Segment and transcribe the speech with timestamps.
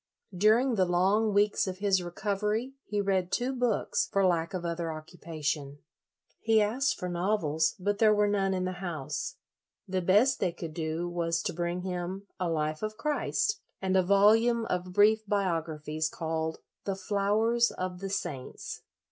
[0.35, 4.87] During the long weeks of his recovery he read two books, for lack of other
[4.87, 5.77] occu pation.
[6.39, 9.35] He asked for novels, but there were none in the house.
[9.87, 14.01] The best they could do was to bring him a Life of Christ, and a
[14.01, 18.81] volume of brief biographies, called the" Flowers of the Saints."